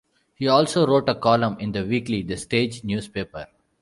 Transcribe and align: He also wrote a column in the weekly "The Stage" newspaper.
He 0.33 0.47
also 0.47 0.87
wrote 0.87 1.07
a 1.09 1.13
column 1.13 1.57
in 1.59 1.73
the 1.73 1.85
weekly 1.85 2.23
"The 2.23 2.35
Stage" 2.35 2.83
newspaper. 2.83 3.45